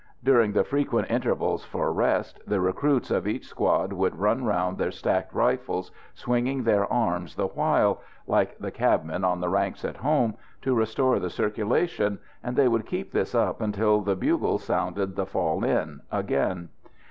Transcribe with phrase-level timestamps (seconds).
[0.23, 4.89] During the frequent intervals for rest the recruits of each squad would run round their
[4.89, 10.33] stacked rifles, swinging their arms the while like the cabmen on the ranks at home
[10.63, 15.27] to restore the circulation; and they would keep this up until the bugle sounded the
[15.27, 16.69] "fall in" again.